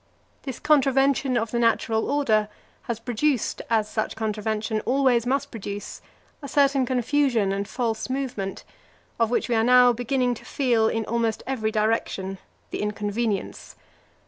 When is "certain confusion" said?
6.47-7.51